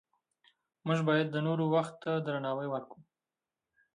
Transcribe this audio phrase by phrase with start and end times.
[0.85, 2.99] موږ باید د نورو وخت ته درناوی وکړو